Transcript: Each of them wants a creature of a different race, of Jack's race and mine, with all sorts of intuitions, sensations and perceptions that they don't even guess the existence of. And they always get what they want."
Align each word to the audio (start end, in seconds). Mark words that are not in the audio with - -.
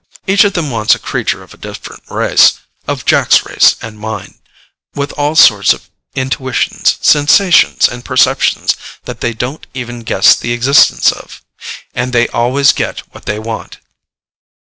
Each 0.25 0.43
of 0.45 0.53
them 0.53 0.71
wants 0.71 0.95
a 0.95 0.97
creature 0.97 1.43
of 1.43 1.53
a 1.53 1.57
different 1.57 2.01
race, 2.09 2.53
of 2.87 3.05
Jack's 3.05 3.45
race 3.45 3.75
and 3.83 3.99
mine, 3.99 4.33
with 4.95 5.11
all 5.11 5.35
sorts 5.35 5.73
of 5.73 5.91
intuitions, 6.15 6.97
sensations 7.03 7.87
and 7.87 8.03
perceptions 8.03 8.75
that 9.05 9.21
they 9.21 9.33
don't 9.35 9.67
even 9.75 9.99
guess 9.99 10.35
the 10.35 10.53
existence 10.53 11.11
of. 11.11 11.43
And 11.93 12.13
they 12.13 12.27
always 12.29 12.73
get 12.73 13.01
what 13.13 13.25
they 13.27 13.37
want." 13.37 13.77